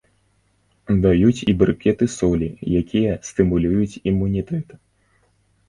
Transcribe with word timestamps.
Даюць 1.03 1.45
і 1.53 1.55
брыкеты 1.59 2.09
солі, 2.15 2.49
якія 2.81 3.13
стымулююць 3.29 3.99
імунітэт. 4.15 4.67